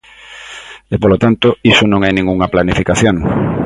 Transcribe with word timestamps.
E, 0.93 0.95
polo 1.03 1.17
tanto, 1.23 1.47
iso 1.71 1.83
non 1.91 2.01
é 2.09 2.11
ningunha 2.11 2.51
planificación. 2.53 3.15